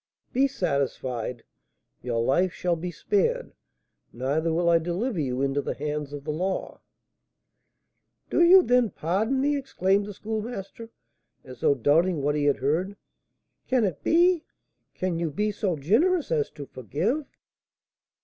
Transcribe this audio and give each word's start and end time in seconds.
"Be 0.33 0.47
satisfied, 0.47 1.43
your 2.01 2.23
life 2.23 2.53
shall 2.53 2.75
be 2.75 2.89
spared; 2.89 3.53
neither 4.11 4.51
will 4.51 4.67
I 4.67 4.79
deliver 4.79 5.19
you 5.19 5.43
into 5.43 5.61
the 5.61 5.75
hands 5.75 6.11
of 6.11 6.23
the 6.23 6.31
law." 6.31 6.81
"Do 8.31 8.41
you, 8.41 8.63
then, 8.63 8.89
pardon 8.89 9.39
me?" 9.39 9.55
exclaimed 9.55 10.07
the 10.07 10.13
Schoolmaster, 10.15 10.89
as 11.43 11.59
though 11.61 11.75
doubting 11.75 12.23
what 12.23 12.33
he 12.33 12.45
heard. 12.45 12.97
"Can 13.67 13.83
it 13.85 14.01
be? 14.03 14.43
Can 14.95 15.19
you 15.19 15.29
be 15.29 15.51
so 15.51 15.75
generous 15.77 16.31
as 16.31 16.49
to 16.49 16.65
forgive?" 16.65 17.27